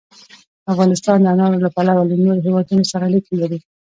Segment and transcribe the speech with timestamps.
[0.71, 3.59] افغانستان د انارو له پلوه له نورو هېوادونو سره اړیکې لري.